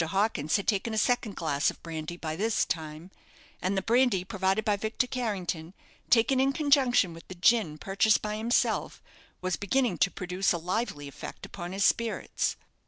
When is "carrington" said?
5.05-5.75